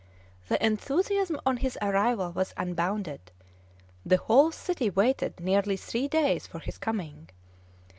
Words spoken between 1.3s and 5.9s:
on his arrival was unbounded. The whole city waited nearly